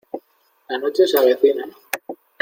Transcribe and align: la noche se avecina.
la 0.67 0.79
noche 0.79 1.05
se 1.05 1.15
avecina. 1.19 1.63